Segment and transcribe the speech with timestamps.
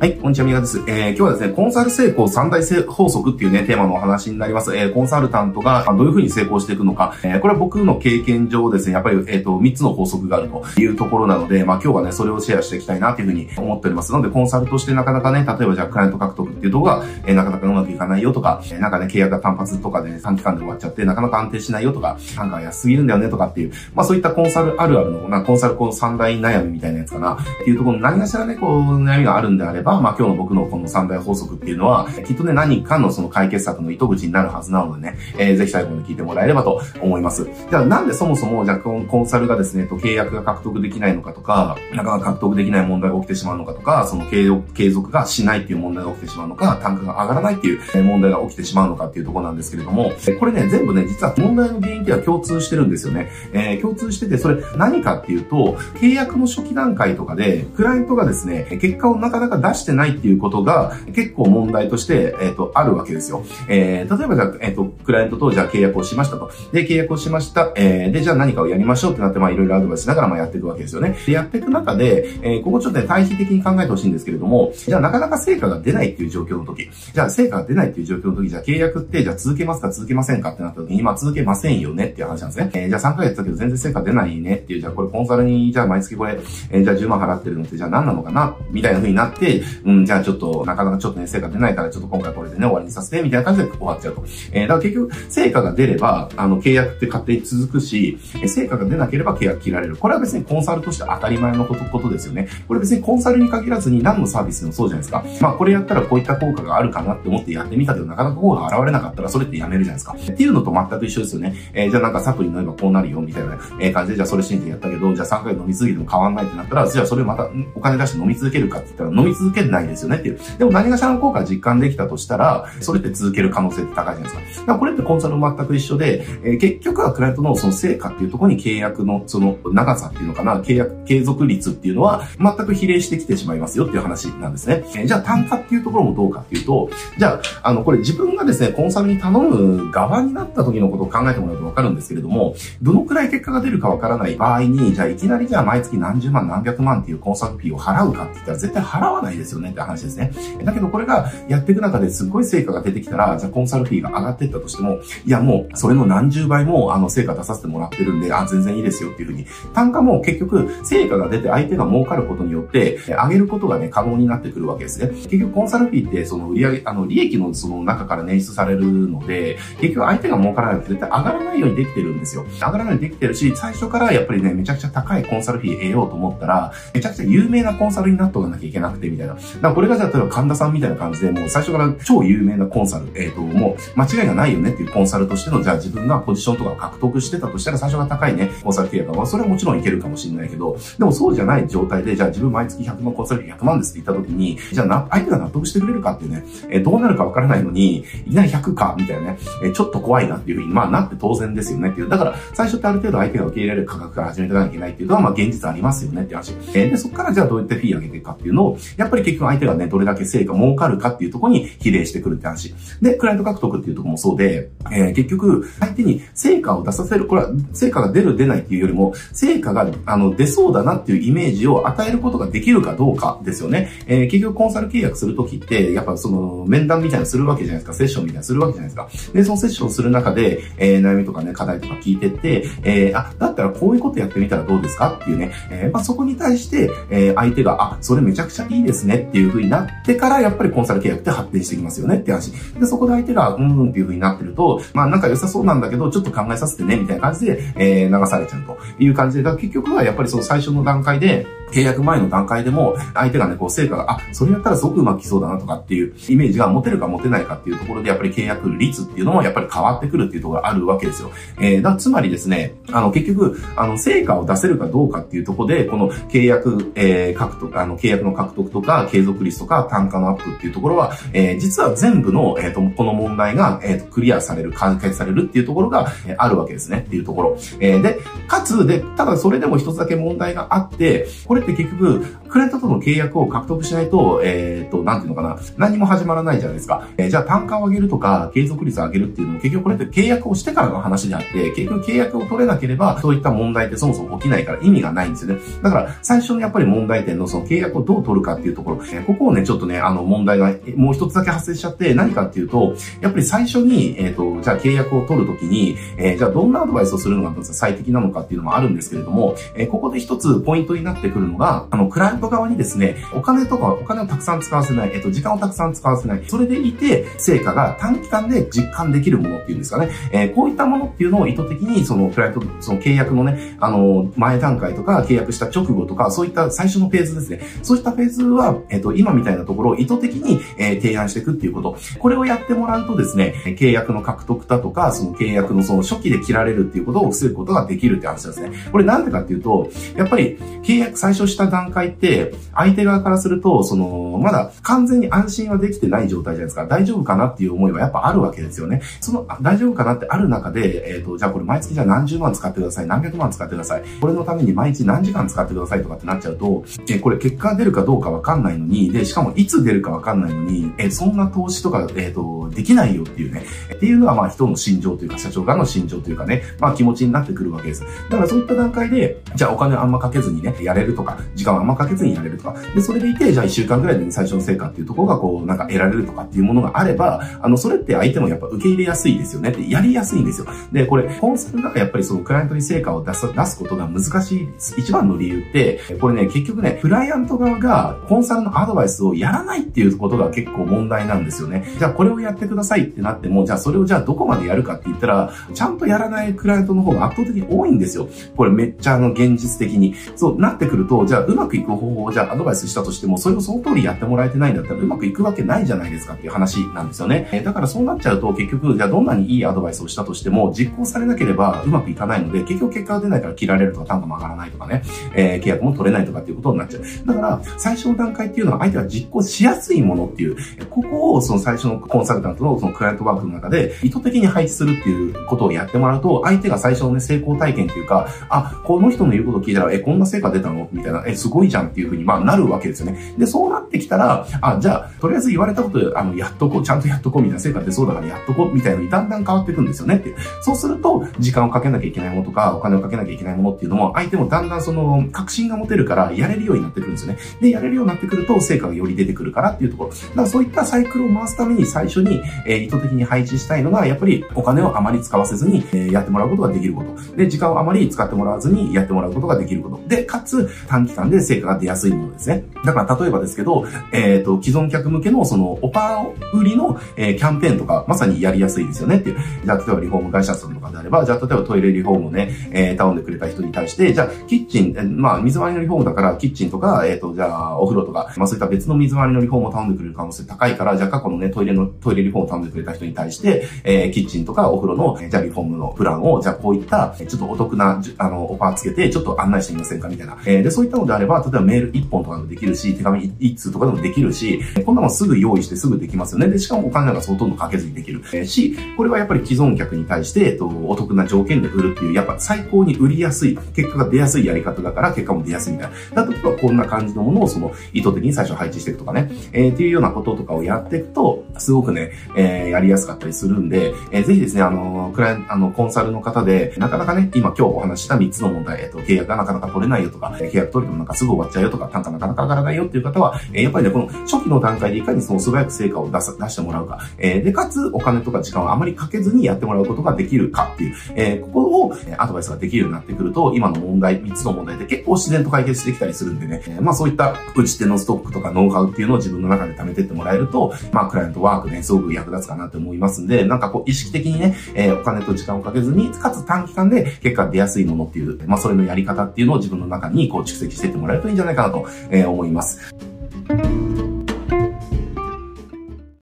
[0.00, 0.78] はい、こんにちは、みがです。
[0.86, 4.76] えー、今日はですね、コンサル成功三大法則っていうね、テーマのお話になります。
[4.76, 14.12] えー、コンサルタントがどういうふうに成功していくのか、えー、これは僕の経験上ですね、やっぱり、えっ、ー、と、三つの法則があるというところなので、まあ今日はね、それをシェアしていきたいなというふうに思っております。
[14.12, 37.48] なので、コンサルとしてなかなかね、例えばじゃあ、クライアント獲得っていうところが、えー、なかなかうまくいかないよとか、えー、なんかね、契約が単発とかで、ね、短期間で終わっちゃって、なかなか安定しないよとか、単価が安すぎるんだよねとかっていう、まあそういったコンサルあるあるの、まあコンサルこの三大悩みみたいなやつかな、っていうところに何かしらね、こう、悩みがあるんであれば、まあ今日の僕のこの三大法則っていうのは、きっとね、何かのその解決策の糸口になるはずなのでね、えー、ぜひ最後まで聞いてもらえればと思います。
[37.70, 53.30] じゃあなんでそもそも、じゃあコンサルがですね、と契約が獲得できないのかとか、なかなか獲得できない問題が起きてしまうのかとか、その継続がしないっていう問題が起きてしまうのか、単価が上がらないっていう問題が起きてしまうのかっていうところなんですけれども、これね、全部ね、実は問題の原因っていうのは共通してるんですよね。
[53.52, 63.44] えー、共通してて、それ何かっていうと、契約の初期段階とかで、クライアントがですね、結果をなかなか出ししてないっていうことが、結構問題として、えっ、ー、と、あるわけですよ。
[63.68, 66.50] えー、例えばじゃあ、えっ、ー、と、クライアントとじゃあ契約をしましたと。
[66.72, 67.72] で、契約をしました。
[67.76, 71.16] えー、で、じゃあ何かをやりましょうってなって、まあいろいろアドバイスしながらまあやっていくわけですよね。
[71.26, 82.70] で、やっていく中で、えー、ここちょっとね、対比的に考えてほしいんですけれども、じゃあなかなか成果が出ないっていう状況の時、じゃあ成果が出ないっていう状況の時、じゃあ契約って、じゃあ続けますか続けませんかってなった時に、まあ続けませんよねっていう話なんですね。
[82.74, 86.38] えー、じゃあ3ヶ月だけど全然成果出ないねっていう、じゃあこれコンサルに、じゃあ毎月これ、
[86.70, 94.24] えー、じゃあ10万払ってるのって、じゃあ何なのかなみたいな風になって、うん、じゃあちょっと、なかなかちょっとね、成果出ないから、ちょっと今回これでね、終わりにさせて、みたいな感じで終わっちゃうと。
[94.52, 99.96] えー、だから結局、成果が出れば、あの、契約って勝手に続くし、成果が出なければ契約切られる。
[99.96, 102.48] これは別にコンサルとして当たり前のことことですよね。
[102.66, 105.24] これ別にコンサルに限らずに何のサービスでもそうじゃないですか。
[105.40, 110.16] まあ、これやったらこういった効果があるかなって思ってやってみたけど、なかなか効果が現れなかったら、それってやめるじゃないですか。
[110.18, 111.54] っていうのと全く一緒ですよね。
[111.72, 120.38] えー、じゃあなんかサプリ飲めばこうなるよ、みたいな、え感じで、じゃあそれ信じてやったけど、じゃあ3回飲み続けても変わんないってなったら、じゃあそれまたお金出して飲み続けるかって言ったら飲み続けないですよねっていう。
[120.58, 124.60] でも何がしらの効果実感できたとしたら、それって続ける可能性って高いじゃないですか。
[124.60, 134.84] だからこれってコンサルも全く一緒で、えー、結局はクライアントのその成果っていうところに契約のその長さっていうのかな、契約、継続率っていうのは全く比例してきてしまいますよっていう話なんですね。
[134.96, 150.30] えー、じゃあ単価っていうところもどうかっていうと、じゃあ、あの、これ自分がですね、コンサルに頼む側になった時のことを考えてもらうとわかるんですけれども、どのくらい結果が出るかわからない場合に、じゃあいきなりじゃあ毎月何十万何百万っていうコンサルフィーを払うかって言ったら絶対払わないですですよねって話ですね。
[150.64, 165.08] だけどこれがやっていく中ですっごい成果が出てきたら、じゃあコンサルフィーが上がっていったとしても、いやもうそれの何十倍もあの成果出させてもらってるんで、あ、全然いいですよっていうふうに、単価も結局成果が出て相手が儲かることによって、上げることがね、可能になってくるわけですね。
[165.08, 172.44] 結局コンサルフィーってその売上あの利益のその中から捻出されるので、結局相手が儲からないと絶対上がらないようにできてるんですよ。
[172.60, 179.37] 上がらないようにできてるし、最初からやっぱりね、めちゃくちゃ高いコンサルフィー得ようと思ったら、めちゃくちゃ有名なコンサルになっとかなきゃいけなくてみたいな。
[179.60, 202.08] だこれがじゃあ例えば神田さんみたいな感じで、もう最初から超有名なコンサル、えっ、ー、と、もう間違いがないよねっていうコンサルとしての、じゃあ自分がポジションとかを獲得してたとしたら最初が高いね、コンサル契約は、それはもちろんいけるかもしれないけど、でもそうじゃない状態で、じゃあ自分毎月100万コンサル100万ですって言った時に、じゃあな、相手が納得してくれるかっていうね、えー、どうなるかわからないのに、いきなり100か、みたいなね、えー、ちょっと怖いなっていうふうに、まあなって当然ですよねっていう。
[202.08, 206.52] だから、最初ってある程度相手が受け入れる価格から始めていかなきゃいけないっていうのは、まあ現実ありますよねって話。
[206.74, 212.74] えー、で、そこからじゃあどうやってフィー上げていくかっていうのを、やっぱり結局相手がね、どれだけ成果儲かるかっていうところに比例してくるって話。
[213.02, 223.90] で、クライアント獲得っていうところもそうで、えー、結局、相手に成果を出させる、これは成果が出る出ないっていうよりも、成果が、あの、出そうだなっていうイメージを与えることができるかどうかですよね。
[224.06, 227.94] えー、結局コンサル契約するときって、やっぱその、面談みたいなするわけじゃないですか。
[227.94, 229.32] セッションみたいなするわけじゃないですか。
[229.32, 242.52] で、そのセッションする中で、えー、悩みとかね、課題とか聞いてって、えー、あ、だったらこういうことやってみたらどうですかっていうね、えー、まあ、そこに対して、えー、相手が、あ、それめちゃくちゃいいですねねっていう風になってから、やっぱりコンサル契約って発展してきますよねって話。
[242.78, 261.30] で、そこで相手が、うんうんっていう風になってると、まあ、なんか良さそうなんだけど、ちょっと考えさせてね、みたいな感じで、えー、流されちゃうという感じで、だから結局はやっぱりその最初の段階で、契約前の段階でも、相手がね、こう、成果が、あ、それやったらすごくうまくいきそうだなとかっていうイメージが持てるか持てないかっていうところで、やっぱり契約率っていうのもやっぱり変わってくるっていうところがあるわけですよ。
[261.60, 277.56] えー、だつまりですね、あの、結局、あの、成果を出せるかどうかっていうところで、この契約、えー、獲得、あの、契約の獲得とかか、継続率とか、単価のアップっていうところは、えー、実は全部の、えっ、ー、と、この問題が、えっ、ー、と、クリアされる、解決されるっていうところが、えー、あるわけですねっていうところ。
[277.80, 287.06] えー、で、かつ、で、ただそれでも一つだけ問題があって、これって結局、クライアントとの契約を獲得しないと、えっ、ー、と、なんていうのかな、何も始まらないじゃないですか。
[287.16, 295.60] えー、じゃあ単価を上げるとか、継続率を上げるっていうのも結局これって契約をしてからの話であって、結局契約を取れなければ、そういった問題ってそもそも起きないから意味がないんですよね。
[295.82, 299.06] だから、最初のやっぱり問題点のその契約をどう取るかっていうところころ。
[299.12, 316.44] えここをね、ちょっとね、あの、問題がもう一つだけ発生しちゃって、何かっていうと、やっぱり最初に、えっ、ー、と、じゃあ契約を取るときに、えー、じゃあどんなアドバイスをするのが最適なのかっていうのもあるんですけれども、えここで一つポイントになってくるのが、あの、クライアント側にですね、お金とか、お金をたくさん使わせない、えっ、と、時間をたくさん使わせない。
[316.46, 320.10] それでいて、成果が短期間で実感できるものっていうんですかね。
[320.32, 327.60] えこういったものっていうのを意図的に、その、クライアント、その契約のね、あの、前段階とか、契約した直後とか、そういった最初のフェーズですね。
[327.82, 331.96] そういったフェーズは、えっ、と、今みたいなところを意図的に、えー、提案していくっていうこと。
[332.18, 338.72] これをやってもらうとですね、契約の獲得だとか、その契約のその初期で切られるっていうことを防ぐことができるって話ですね。
[338.90, 346.86] これなんでかっていうと、やっぱり契約最初した段階って、相手側からすると、その、まだ完全に安心はできてない状態じゃないですか。
[346.86, 349.02] 大丈夫かなっていう思いはやっぱあるわけですよね。
[349.20, 354.02] その、大丈夫かなってある中で、えっ、ー、と、じゃあこれ毎月じゃあ何十万使ってください、何百万使ってください。
[354.20, 368.02] これのために毎日何時間使ってくださいとかってなっちゃうと、えー、これ結果出るかどうかわかんないのに、で、しかもいつ出るかわかんないのに、え、そんな投資とか、えっ、と、できないよっていうね、っていうのはまあ人の心情というか、社長側の心情というかね、まあ気持ちになってくるわけです。
[368.02, 379.70] だからそういった段階で、じゃあお金あんまかけずにね、やれるとか、時間あんまかけずにやれるとか、で、それでいて、じゃあ1週間ぐらいで最初の成果っていうところがこう、なんか得られるとかっていうものがあれば、あの、それって相手もやっぱ受け入れやすいですよね。
[379.70, 380.66] って、やりやすいんですよ。
[380.92, 384.68] で、これ、コンサルがやっぱりそのクライアントに成果を出す、出すことが難しい
[384.98, 391.84] 一番の理由って、これね、結局ね、クライアント側がコンサルんのアドバイスをやらないっていうことが結構問題なんですよね。
[391.98, 398.28] じゃあこれをやってくださいってなっても、じゃあそれをじゃあどこまでやるかって言ったら、ちゃんとやらないクライアントの方が圧倒的に多いんですよ。
[398.56, 400.14] これめっちゃあの現実的に。
[400.36, 407.48] そうなってくると、じゃあうまくいく方法をじゃあアドバイスしたとしても、それをその通りやってもらえてないんだったらうまくいくわけないじゃないですかっていう話なんですよね。
[407.52, 415.02] えだからそうなっちゃうと結局、じゃあどんなにいいアドバイスをしたとしても、実行されなければうまくいかないので、結局結果が出ないから切られるとか単価も上がらないとかね、
[415.34, 417.26] えー、契約も取れないとかっていうことになっちゃう。
[417.26, 420.56] だから、最初の段階っていうのは相手が実行しやすいものっていう、
[420.90, 430.88] ここをその最初のコンサルタントのそのクライアントワークの中で意図的に配置するっていうことをやってもらうと、相手が最初のね、成功体験っていうか、あ、この人の言うこと聞いたら、え、こんな成果出たの？
[430.92, 433.34] みたいな、え、すごいじゃんっていうふうに、まあ、なるわけですよね。
[433.38, 440.36] で、そうなってきたら、あ、じゃあ、とりあえず言われたこと、あの、やっとこう、ちゃんとやっとこう、みたいな成果出そうだからやっとこう、みたいなのにだんだん変わっていくんですよねっていう。
[440.62, 447.38] そうすると、時間をかけなきゃいけないものとか、お金をかけなきゃいけないものっていうのも、相手もだんだんその、確信が持てるから、やれるようになってくるんですよね。
[447.60, 450.10] で、やれるようになってくると、成果がより出てくるからっていうところ。
[450.10, 457.36] だからそういったサイクルを回すために最初に、えー、意図的に配置したいのが、やっぱりお金をあまり使わせずに、えー、やってもらうことができること。
[457.36, 460.00] で、時間をあまり使ってもらわずにやってもらうことができること。
[460.08, 462.64] で、かつ、短期間で成果が出やすいものですね。
[462.84, 469.38] だから例えばですけど、えっ、ー、と、既存客向けのその、オパー売りの、えー、キャンペーンとか、まさにやりやすいですよねっていう。
[469.64, 490.36] じゃあ、例えばリフォーム会社さんとかであれば、じゃあ、例えばトイレリフォームをね、えー、頼んでくれた人に対して、じゃあ、キッチン、えまあ、水回りのリフォームだから、キッチンとか、えっ、ー、と、じゃあ、お風呂とか、まあ、そういった別の水回りのリフォームを頼んでくれる可能性高いから、じゃあ、過去のね、トイレの、トイレリフォームを頼んでくれた人に対して、えー、キッチンとかお風呂の、じゃあ、リフォームのプランを、じゃあ、こういった、ちょっとお得な、あの、オファーつけて、ちょっと案内してみませんかみたいな。
[490.46, 496.48] えー、で、そういったのであれば、例えばメール1本とかでもできるし、手紙1通とかでもできるし、こんなもんすぐ用意してすぐできますよね。
[496.48, 498.22] で、しかもお金なんかほとんどかけずにできる。
[498.32, 506.24] えー、し、これはやっぱり既存客に対して、えっと、お得な条件で売るっていう、やっぱ最高に売りやすい、結果が出やすいやり方だから、結果も出やすいみたいな。
[506.24, 553.07] だとこんな感じのものをその意図的に最初配置していくとかね、えー、っていうようなこととかをやっていくと、すごくね、えー、やりやすかったりするんで、えー、ぜひですね、あの、クライアント、あの、コンサルの方で、なかなかね、今今日お話した3つの問題、えっと、契約がなかなか取れないよとか、契約取りてもなんかすぐ終わっちゃうよとか、単価なかなか上がらないよっていう方は、えー、やっぱりね、この初期の段階でいかにその素早く成果を出す、出してもらうか、えー、で、かつお金とか時間をあまりかけずにやってもらうことができるかっていう、えー、ここを、えアドバイスができるようになってくると、今の問題、3つの問題で結構自然と解決してきたりするんでね、えー、まあそういった打ち手のストックとかノウハウっていうのを自分の中で貯めてってもらえると、まあクライアントワークね、すごく役立つかなって思いますんで、なんかこう意識的にね、えー、お金と時間をかけずに、かつ短期間で結果出やすいものっていう、まあそれのやり方っていうのを自分の中にこう蓄積してってもらえるといいんじゃないかなとえ思います。